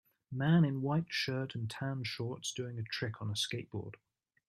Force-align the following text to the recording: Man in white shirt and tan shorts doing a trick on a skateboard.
Man 0.31 0.65
in 0.65 0.81
white 0.81 1.13
shirt 1.13 1.53
and 1.53 1.69
tan 1.69 2.03
shorts 2.03 2.51
doing 2.51 2.79
a 2.79 2.83
trick 2.83 3.21
on 3.21 3.29
a 3.29 3.33
skateboard. 3.35 3.97